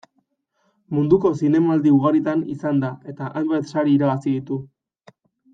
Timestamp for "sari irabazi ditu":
3.75-4.63